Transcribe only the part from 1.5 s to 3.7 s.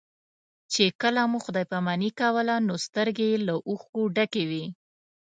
پاماني کوله نو سترګې یې له